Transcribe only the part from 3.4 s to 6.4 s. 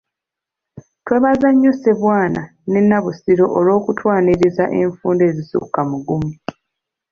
olw'okutwaniriza enfunda ezisukka mu gumu.